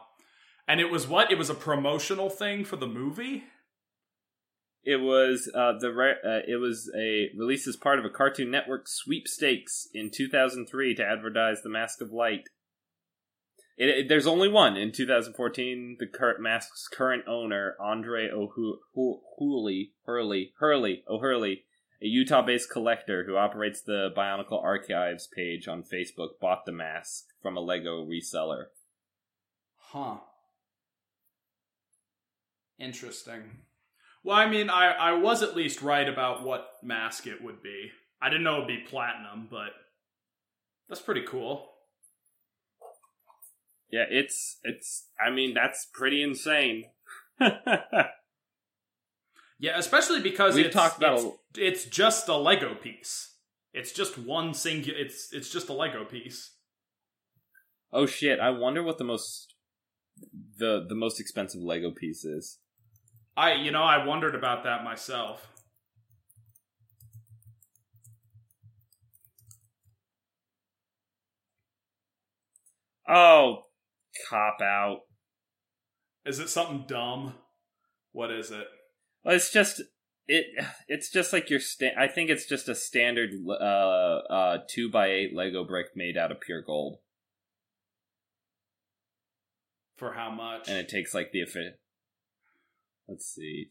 [0.66, 1.30] And it was what?
[1.30, 3.44] It was a promotional thing for the movie.
[4.82, 8.50] It was uh, the re- uh, it was a released as part of a Cartoon
[8.50, 12.44] Network sweepstakes in 2003 to advertise the Mask of Light.
[13.76, 15.96] It, it- there's only one in 2014.
[16.00, 21.64] The current mask's current owner, Andre O'Hurley, Hurley, Hurley, O'Hurley,
[22.02, 27.56] a Utah-based collector who operates the Bionicle Archives page on Facebook, bought the mask from
[27.56, 28.66] a Lego reseller.
[29.76, 30.18] Huh.
[32.78, 33.58] Interesting.
[34.24, 37.90] Well, I mean, I, I was at least right about what mask it would be.
[38.22, 39.70] I didn't know it would be platinum, but
[40.88, 41.68] that's pretty cool.
[43.90, 45.08] Yeah, it's it's.
[45.18, 46.84] I mean, that's pretty insane.
[49.60, 51.24] Yeah, especially because We've it's, talked about it's,
[51.58, 53.34] a- it's just a Lego piece.
[53.74, 54.98] It's just one singular.
[54.98, 56.54] It's it's just a Lego piece.
[57.92, 58.40] Oh shit!
[58.40, 59.54] I wonder what the most
[60.56, 62.58] the the most expensive Lego piece is.
[63.36, 65.46] I you know I wondered about that myself.
[73.08, 73.62] Oh,
[74.28, 75.00] cop out.
[76.24, 77.34] Is it something dumb?
[78.12, 78.66] What is it?
[79.24, 79.82] Well, it's just
[80.26, 80.46] it
[80.88, 85.08] it's just like your sta- I think it's just a standard uh uh two by
[85.08, 86.98] eight Lego brick made out of pure gold,
[89.96, 90.68] For how much?
[90.68, 91.76] and it takes like the efficient.
[93.08, 93.68] Let's see.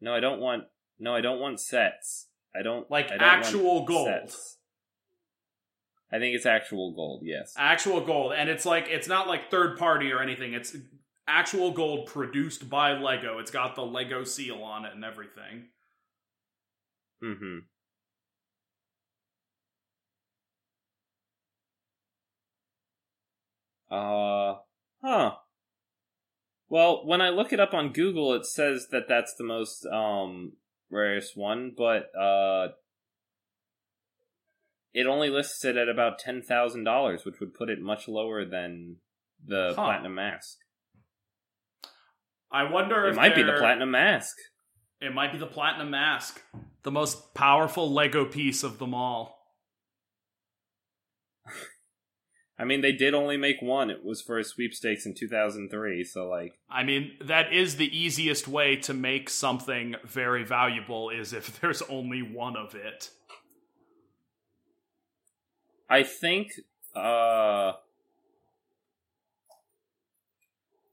[0.00, 0.64] No, I don't want.
[0.98, 2.28] No, I don't want sets.
[2.54, 4.08] I don't Like I don't actual gold.
[4.08, 4.58] sets.
[6.12, 7.22] I think it's actual gold.
[7.24, 7.54] Yes.
[7.56, 10.76] actual gold and it's like it's not like third party or anything it's
[11.28, 15.64] actual gold produced by lego it's got the lego seal on it and everything
[17.22, 17.58] Mm-hmm.
[23.90, 24.54] Uh,
[25.02, 25.32] huh.
[26.68, 30.54] Well, when I look it up on Google, it says that that's the most um
[30.90, 32.68] rarest one, but uh,
[34.94, 38.44] it only lists it at about ten thousand dollars, which would put it much lower
[38.44, 38.96] than
[39.46, 39.84] the Huh.
[39.84, 40.58] platinum mask.
[42.52, 44.36] I wonder if It might be the platinum mask.
[45.00, 46.40] it might be the platinum mask
[46.82, 49.38] the most powerful lego piece of them all
[52.58, 53.90] I mean, they did only make one.
[53.90, 56.04] It was for a sweepstakes in two thousand three.
[56.04, 61.32] So, like, i mean that is the easiest way to make something very valuable is
[61.32, 63.10] if there's only one of it
[65.90, 66.52] I think
[66.94, 67.72] uh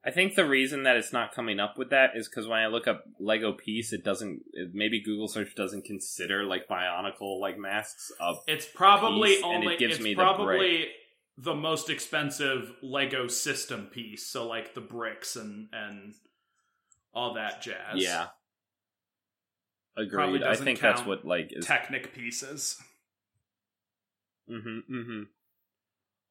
[0.09, 2.65] I think the reason that it's not coming up with that is because when I
[2.65, 4.41] look up Lego piece, it doesn't.
[4.53, 8.41] It, maybe Google search doesn't consider like bionicle like masks up.
[8.47, 10.87] It's probably piece, and only it gives it's me the probably
[11.37, 16.15] the most expensive Lego system piece, so like the bricks and and
[17.13, 17.97] all that jazz.
[17.97, 18.29] Yeah,
[19.95, 20.43] Probably agreed.
[20.43, 21.67] I think that's what like is.
[21.67, 22.81] Technic pieces.
[24.49, 25.21] mm-hmm, mm-hmm.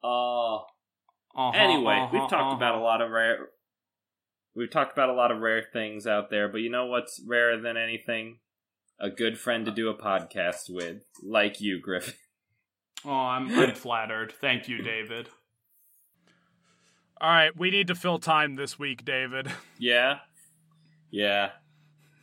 [0.03, 0.63] Uh,
[1.37, 2.85] Uh-huh, anyway, uh-huh, we've talked about a uh-huh.
[2.85, 3.51] lot of rare.
[4.59, 7.61] We've talked about a lot of rare things out there, but you know what's rarer
[7.61, 8.39] than anything?
[8.99, 12.15] A good friend to do a podcast with, like you, Griffin.
[13.05, 14.35] Oh, I'm I'm flattered.
[14.41, 15.29] Thank you, David.
[17.21, 19.47] All right, we need to fill time this week, David.
[19.79, 20.19] Yeah,
[21.13, 21.51] yeah,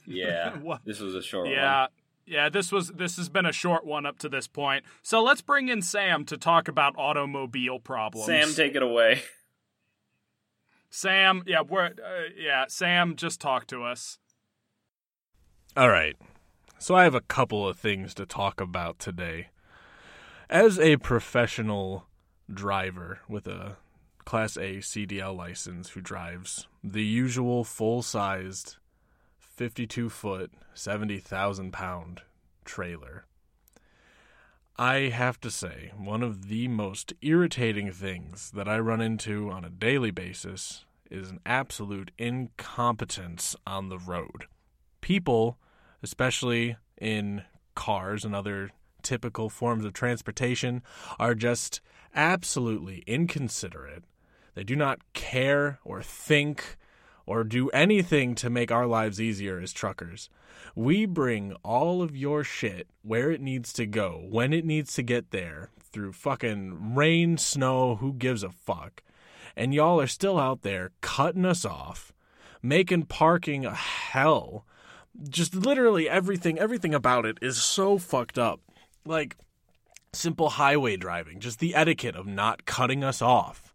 [0.05, 0.57] yeah.
[0.61, 0.81] What?
[0.83, 1.53] this was a short one.
[1.53, 1.87] Yeah.
[2.27, 4.83] Yeah, this was this has been a short one up to this point.
[5.03, 8.25] So let's bring in Sam to talk about automobile problems.
[8.25, 9.21] Sam, take it away.
[10.95, 14.17] Sam, yeah, we're uh, yeah, Sam just talk to us.
[15.75, 16.15] All right.
[16.79, 19.49] So I have a couple of things to talk about today.
[20.49, 22.05] As a professional
[22.51, 23.75] driver with a
[24.23, 28.77] Class A CDL license who drives the usual full sized
[29.37, 32.21] 52 foot, 70,000 pound
[32.63, 33.25] trailer,
[34.77, 39.63] I have to say, one of the most irritating things that I run into on
[39.63, 44.45] a daily basis is an absolute incompetence on the road.
[45.01, 45.57] People
[46.05, 47.41] especially in
[47.73, 48.69] cars and other
[49.01, 50.83] typical forms of transportation,
[51.19, 51.81] are just
[52.15, 54.03] absolutely inconsiderate.
[54.53, 56.77] They do not care or think
[57.25, 60.29] or do anything to make our lives easier as truckers.
[60.75, 65.03] We bring all of your shit where it needs to go, when it needs to
[65.03, 69.01] get there, through fucking rain, snow, who gives a fuck.
[69.55, 72.11] And y'all are still out there cutting us off,
[72.61, 74.65] making parking a hell
[75.29, 78.59] just literally everything everything about it is so fucked up
[79.05, 79.37] like
[80.13, 83.73] simple highway driving just the etiquette of not cutting us off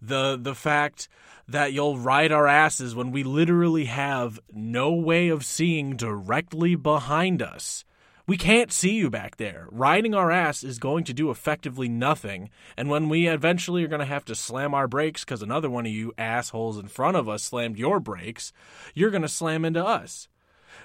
[0.00, 1.08] the the fact
[1.46, 7.42] that you'll ride our asses when we literally have no way of seeing directly behind
[7.42, 7.84] us
[8.26, 9.68] we can't see you back there.
[9.70, 12.48] Riding our ass is going to do effectively nothing.
[12.76, 15.84] And when we eventually are going to have to slam our brakes because another one
[15.84, 18.52] of you assholes in front of us slammed your brakes,
[18.94, 20.28] you're going to slam into us.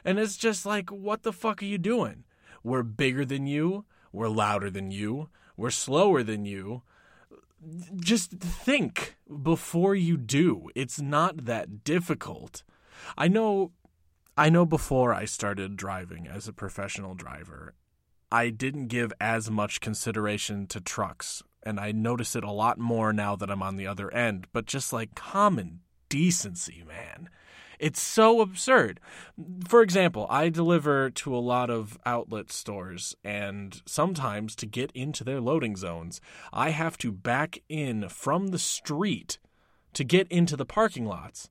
[0.04, 2.26] And it's just like, what the fuck are you doing?
[2.62, 3.86] We're bigger than you.
[4.12, 5.30] We're louder than you.
[5.56, 6.82] We're slower than you.
[7.98, 10.70] Just think before you do.
[10.76, 12.64] It's not that difficult.
[13.18, 13.72] I know
[14.38, 17.74] I know before I started driving as a professional driver,
[18.32, 23.12] I didn't give as much consideration to trucks, and I notice it a lot more
[23.12, 27.30] now that I'm on the other end, but just like common decency, man.
[27.80, 29.00] It's so absurd.
[29.68, 35.24] For example, I deliver to a lot of outlet stores, and sometimes to get into
[35.24, 36.20] their loading zones,
[36.52, 39.40] I have to back in from the street
[39.94, 41.50] to get into the parking lots.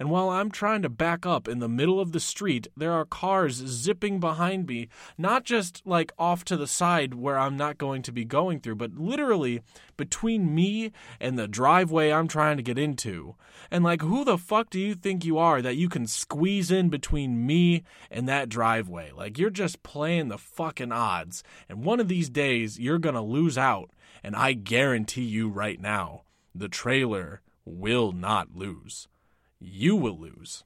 [0.00, 3.04] And while I'm trying to back up in the middle of the street, there are
[3.04, 4.88] cars zipping behind me,
[5.18, 8.76] not just like off to the side where I'm not going to be going through,
[8.76, 9.60] but literally
[9.98, 13.36] between me and the driveway I'm trying to get into.
[13.70, 16.88] And like, who the fuck do you think you are that you can squeeze in
[16.88, 19.12] between me and that driveway?
[19.14, 21.44] Like, you're just playing the fucking odds.
[21.68, 23.90] And one of these days, you're gonna lose out.
[24.24, 26.22] And I guarantee you right now,
[26.54, 29.06] the trailer will not lose.
[29.60, 30.64] You will lose.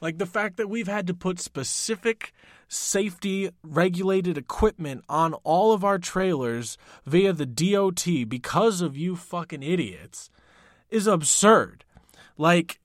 [0.00, 2.32] Like the fact that we've had to put specific
[2.66, 6.76] safety regulated equipment on all of our trailers
[7.06, 10.30] via the DOT because of you fucking idiots
[10.90, 11.84] is absurd.
[12.36, 12.80] Like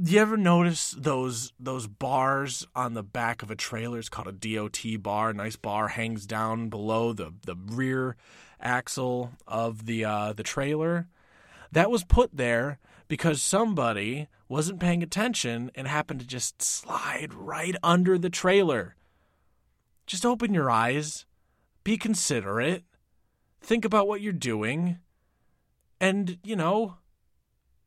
[0.00, 3.98] do you ever notice those those bars on the back of a trailer?
[3.98, 5.30] It's called a DOT bar.
[5.30, 8.16] A nice bar hangs down below the, the rear
[8.60, 11.08] axle of the uh, the trailer.
[11.72, 12.78] That was put there
[13.12, 18.96] because somebody wasn't paying attention and happened to just slide right under the trailer.
[20.06, 21.26] Just open your eyes,
[21.84, 22.84] be considerate,
[23.60, 24.98] think about what you're doing,
[26.00, 26.96] and, you know,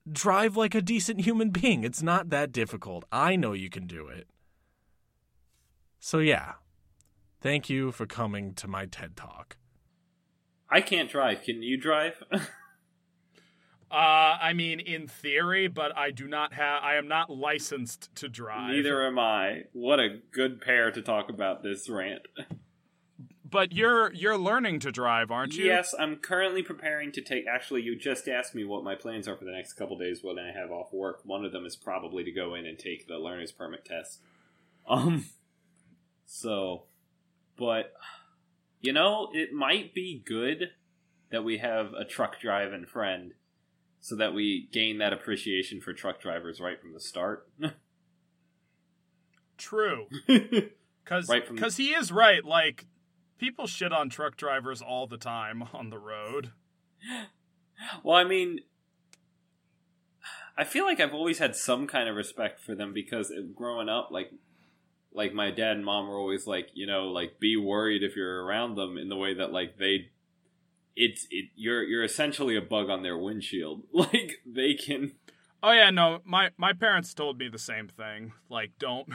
[0.07, 1.83] drive like a decent human being.
[1.83, 3.03] It's not that difficult.
[3.11, 4.27] I know you can do it.
[5.99, 6.51] So, yeah,
[7.41, 9.57] thank you for coming to my TED Talk.
[10.69, 11.41] I can't drive.
[11.41, 12.21] Can you drive?
[13.95, 16.83] Uh, I mean, in theory, but I do not have.
[16.83, 18.71] I am not licensed to drive.
[18.71, 19.67] Neither am I.
[19.71, 22.23] What a good pair to talk about this rant.
[23.49, 25.63] But you're you're learning to drive, aren't you?
[25.63, 27.45] Yes, I'm currently preparing to take.
[27.47, 30.37] Actually, you just asked me what my plans are for the next couple days when
[30.37, 31.21] I have off work.
[31.23, 34.19] One of them is probably to go in and take the learner's permit test.
[34.89, 35.27] Um,
[36.25, 36.83] so,
[37.55, 37.93] but
[38.81, 40.71] you know, it might be good
[41.31, 43.35] that we have a truck driving friend
[44.05, 47.49] so that we gain that appreciation for truck drivers right from the start.
[49.57, 50.05] True.
[51.05, 52.85] Cuz Right from- he is right like
[53.39, 56.51] people shit on truck drivers all the time on the road.
[58.03, 58.59] well, I mean,
[60.55, 64.09] I feel like I've always had some kind of respect for them because growing up,
[64.11, 64.31] like,
[65.13, 68.43] like my dad and mom were always like, you know, like be worried if you're
[68.45, 70.11] around them in the way that like they,
[70.95, 73.83] it's it you're you're essentially a bug on their windshield.
[73.93, 75.13] Like they can.
[75.63, 78.33] Oh yeah, no, my my parents told me the same thing.
[78.49, 79.07] Like don't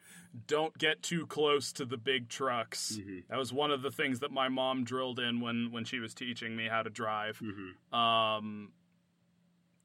[0.46, 2.98] don't get too close to the big trucks.
[3.00, 3.24] Mhm.
[3.28, 6.14] That was one of the things that my mom drilled in when when she was
[6.14, 7.40] teaching me how to drive.
[7.42, 7.96] Mhm.
[7.96, 8.72] Um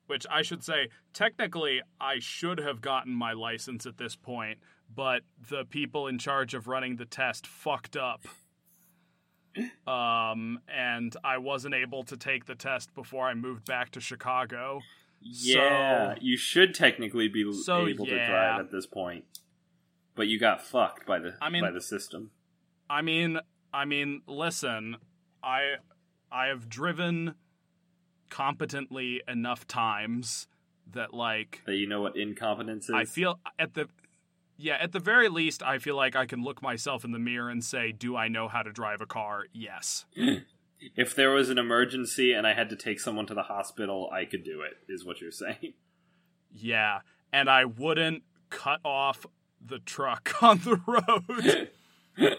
[0.08, 4.60] which I should say technically I should have gotten my license at this point,
[4.94, 8.26] but the people in charge of running the test fucked up.
[9.88, 14.82] Um and I wasn't able to take the test before I moved back to Chicago.
[15.22, 19.26] Yeah, So- you should technically be So, able to drive at this point,
[20.16, 22.32] but you got fucked by the I mean- by the system.
[22.90, 23.40] I mean,
[23.74, 24.98] I mean, listen,
[25.44, 25.76] I
[26.32, 27.36] I have driven
[28.30, 30.48] competently enough times
[30.92, 32.96] that like That you know what incompetence is.
[32.96, 33.88] I feel at the
[34.58, 37.50] yeah, at the very least I feel like I can look myself in the mirror
[37.50, 40.06] and say, "Do I know how to drive a car?" Yes.
[40.96, 44.26] if there was an emergency and I had to take someone to the hospital, I
[44.26, 44.78] could do it.
[44.88, 45.74] Is what you're saying?
[46.56, 47.00] Yeah,
[47.32, 49.26] and I wouldn't cut off
[49.60, 51.70] the truck on the road.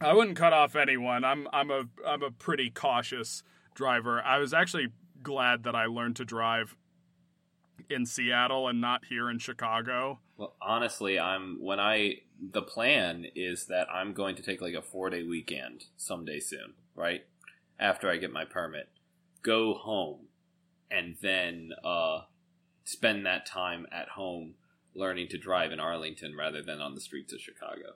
[0.00, 1.24] I wouldn't cut off anyone.
[1.24, 3.42] I'm I'm a I'm a pretty cautious
[3.74, 4.22] driver.
[4.22, 6.76] I was actually glad that I learned to drive
[7.90, 10.20] in Seattle and not here in Chicago.
[10.36, 14.82] Well, honestly, I'm when I the plan is that I'm going to take like a
[14.82, 17.24] four day weekend someday soon, right?
[17.78, 18.88] After I get my permit,
[19.42, 20.28] go home,
[20.90, 22.22] and then uh,
[22.84, 24.54] spend that time at home
[24.94, 27.94] learning to drive in Arlington rather than on the streets of Chicago.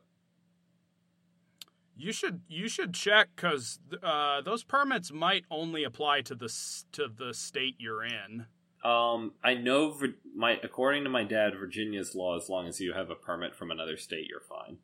[1.96, 6.48] You should you should check because uh, those permits might only apply to the
[6.92, 8.46] to the state you're in.
[8.84, 9.96] Um, I know
[10.34, 13.70] my according to my dad, Virginia's law, as long as you have a permit from
[13.70, 14.78] another state, you're fine.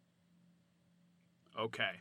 [1.58, 2.00] Okay.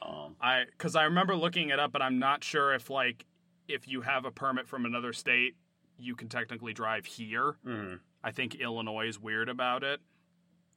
[0.00, 3.26] Um, I because I remember looking it up, but I'm not sure if like
[3.68, 5.56] if you have a permit from another state,
[5.98, 7.56] you can technically drive here.
[7.66, 8.00] mhm.
[8.24, 10.00] I think Illinois is weird about it.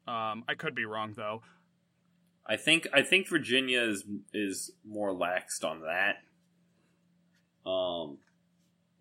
[0.07, 1.41] Um, I could be wrong though.
[2.45, 4.03] I think I think Virginia is
[4.34, 6.18] is more laxed on that.
[7.70, 8.20] Um,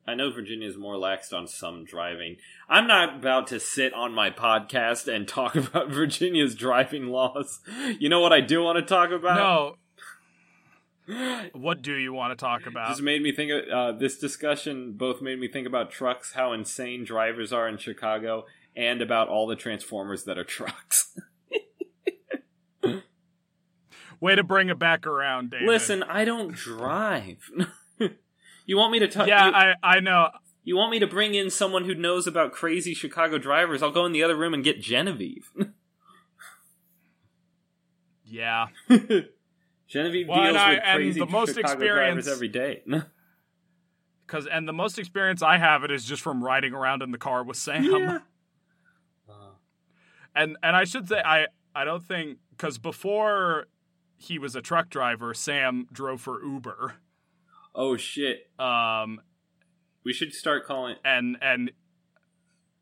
[0.06, 2.36] I know Virginia is more laxed on some driving.
[2.68, 7.60] I'm not about to sit on my podcast and talk about Virginia's driving laws.
[7.98, 9.36] You know what I do want to talk about?
[9.36, 9.76] no,
[11.52, 12.88] what do you want to talk about?
[12.88, 14.92] Just made me think of uh, this discussion.
[14.92, 18.46] Both made me think about trucks, how insane drivers are in Chicago,
[18.76, 21.18] and about all the Transformers that are trucks.
[24.20, 25.66] Way to bring it back around, David.
[25.68, 27.50] Listen, I don't drive.
[28.66, 29.26] You want me to talk?
[29.28, 30.30] Yeah, you, I I know.
[30.62, 33.82] you want me to bring in someone who knows about crazy Chicago drivers?
[33.82, 35.50] I'll go in the other room and get Genevieve.
[38.26, 38.66] Yeah.
[39.86, 42.82] Genevieve Well, and deals I- with and crazy the most Chicago experience- drivers every day.
[44.26, 47.18] Cause and the most experience I have it is just from riding around in the
[47.18, 47.84] car with Sam.
[47.84, 48.18] Yeah.
[50.34, 51.46] And and I should say I
[51.76, 53.66] I don't think because before
[54.16, 56.94] he was a truck driver, Sam drove for Uber.
[57.74, 58.50] Oh shit!
[58.58, 59.20] Um
[60.04, 60.96] We should start calling.
[61.04, 61.70] and and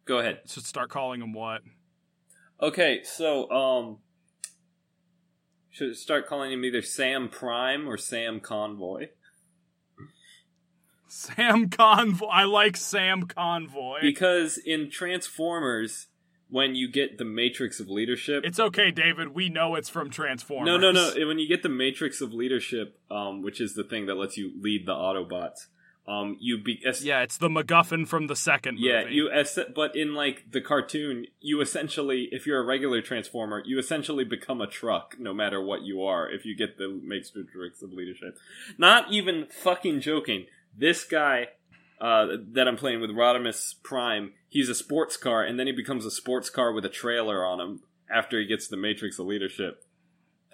[0.05, 0.41] Go ahead.
[0.47, 1.63] should start calling him what?
[2.61, 3.99] Okay, so um,
[5.71, 9.09] should start calling him either Sam Prime or Sam Convoy
[11.09, 12.27] Sam Convoy.
[12.27, 13.99] I like Sam Convoy.
[14.01, 16.07] because in Transformers,
[16.53, 19.35] when you get the Matrix of Leadership, it's okay, David.
[19.35, 20.67] We know it's from Transformers.
[20.67, 21.27] no, no, no.
[21.27, 24.53] When you get the Matrix of Leadership, um, which is the thing that lets you
[24.61, 25.67] lead the Autobots,
[26.07, 28.89] um, you be es- Yeah, it's the MacGuffin from the second movie.
[28.89, 33.63] Yeah, you es- but in like the cartoon, you essentially, if you're a regular transformer,
[33.65, 36.31] you essentially become a truck, no matter what you are.
[36.31, 38.37] If you get the matrix of leadership,
[38.77, 40.47] not even fucking joking.
[40.77, 41.49] This guy
[42.03, 46.05] uh, that I'm playing with, Rodimus Prime, he's a sports car, and then he becomes
[46.05, 47.81] a sports car with a trailer on him
[48.15, 49.85] after he gets the matrix of leadership.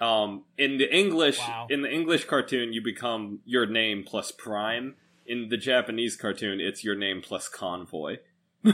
[0.01, 1.66] Um, in the English, Wow.
[1.70, 4.94] in the English cartoon, you become your name plus Prime.
[5.26, 8.18] In the Japanese cartoon, it's your name plus Convoy.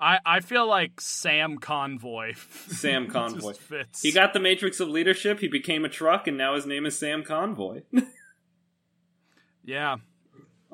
[0.00, 2.34] I, I feel like Sam Convoy.
[2.68, 3.52] Sam Convoy.
[3.54, 4.02] fits.
[4.02, 5.40] He got the Matrix of Leadership.
[5.40, 7.82] He became a truck, and now his name is Sam Convoy.
[9.64, 9.96] yeah.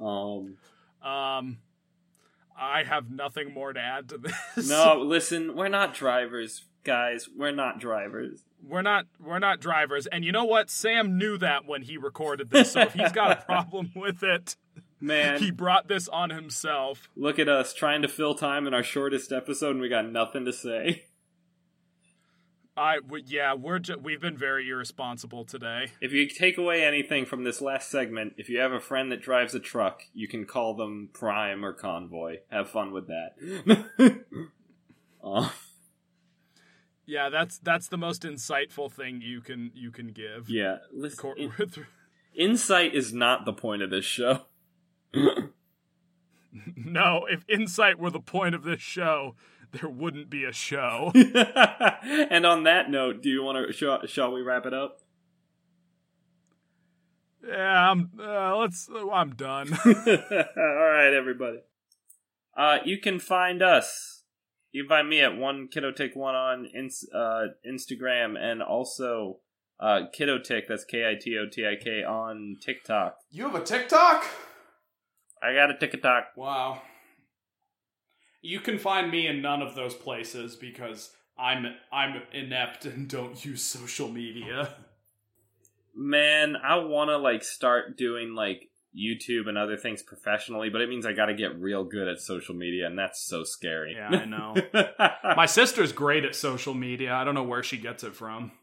[0.00, 0.56] Um,
[1.02, 1.58] Um,
[2.58, 4.68] I have nothing more to add to this.
[4.68, 7.28] no, listen, we're not drivers, guys.
[7.34, 8.42] We're not drivers.
[8.62, 10.68] we're not we're not drivers, and you know what?
[10.70, 12.72] Sam knew that when he recorded this.
[12.72, 14.56] So if he's got a problem with it,
[15.00, 17.08] Man, he brought this on himself.
[17.16, 20.44] look at us trying to fill time in our shortest episode, and we got nothing
[20.44, 21.04] to say.
[22.80, 25.88] I w- yeah, we're ju- we've been very irresponsible today.
[26.00, 29.20] If you take away anything from this last segment, if you have a friend that
[29.20, 32.38] drives a truck, you can call them Prime or Convoy.
[32.50, 34.24] Have fun with that.
[35.24, 35.50] uh,
[37.06, 40.48] Yeah, that's that's the most insightful thing you can you can give.
[40.48, 41.18] yeah, listen.
[41.18, 41.52] Cor- in-
[42.34, 44.46] insight is not the point of this show.
[46.76, 49.36] no, if insight were the point of this show,
[49.72, 51.12] there wouldn't be a show.
[51.14, 53.72] and on that note, do you want to?
[53.72, 55.00] Shall, shall we wrap it up?
[57.46, 58.10] yeah, I'm.
[58.18, 58.88] Uh, let's.
[59.12, 59.72] I'm done.
[59.86, 61.58] All right, everybody.
[62.56, 64.24] Uh, you can find us.
[64.72, 69.38] You can find me at one kiddo take one on ins- uh, Instagram and also
[69.80, 70.66] uh, kiddo tick.
[70.68, 73.16] That's K I T O T I K on TikTok.
[73.30, 74.24] You have a TikTok?
[75.42, 76.36] I got a TikTok.
[76.36, 76.82] Wow.
[78.42, 83.42] You can find me in none of those places because I'm I'm inept and don't
[83.44, 84.74] use social media.
[85.94, 90.88] Man, I want to like start doing like YouTube and other things professionally, but it
[90.88, 93.94] means I got to get real good at social media, and that's so scary.
[93.96, 94.54] Yeah, I know.
[95.36, 97.12] My sister's great at social media.
[97.14, 98.52] I don't know where she gets it from.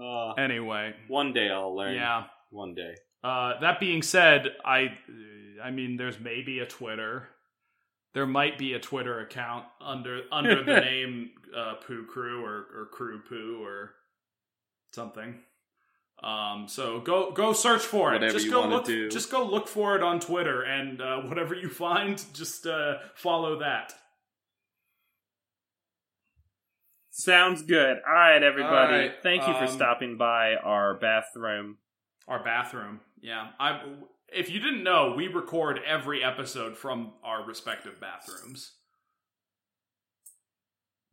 [0.00, 1.94] Uh, Anyway, one day I'll learn.
[1.94, 2.24] yeah.
[2.50, 2.94] One day.
[3.22, 4.86] Uh, that being said, I
[5.62, 7.28] I mean, there's maybe a Twitter.
[8.14, 12.88] There might be a Twitter account under under the name uh, Poo Crew or, or
[12.92, 13.92] Crew Poo or
[14.92, 15.40] something.
[16.22, 18.16] Um, so go go search for it.
[18.16, 18.84] Whatever just you go look.
[18.84, 19.08] do.
[19.08, 23.58] Just go look for it on Twitter, and uh, whatever you find, just uh, follow
[23.60, 23.94] that.
[27.10, 27.98] Sounds good.
[28.06, 28.94] All right, everybody.
[28.94, 31.78] All right, Thank you for um, stopping by our bathroom.
[32.28, 33.00] Our bathroom.
[33.20, 33.82] Yeah, I.
[34.32, 38.72] If you didn't know, we record every episode from our respective bathrooms.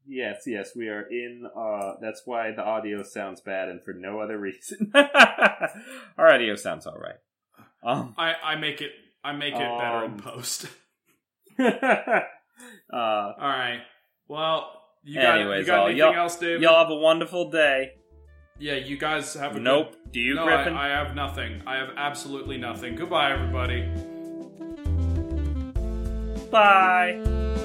[0.05, 1.43] Yes, yes, we are in.
[1.53, 4.91] Uh, that's why the audio sounds bad, and for no other reason.
[4.95, 7.17] our audio sounds all right.
[7.83, 8.91] Um, I, I make it
[9.23, 10.67] I make it better in Um, post.
[11.59, 12.21] uh,
[12.93, 13.81] All right.
[14.27, 14.71] Well,
[15.03, 16.61] you got, Anyways, you got anything else, David?
[16.61, 17.91] y'all have a wonderful day.
[18.59, 19.91] Yeah, you guys have a Nope.
[19.91, 20.11] Good...
[20.13, 20.73] Do you, no, Griffin?
[20.73, 21.61] I, I have nothing.
[21.67, 22.95] I have absolutely nothing.
[22.95, 23.87] Goodbye, everybody.
[26.49, 27.55] Bye.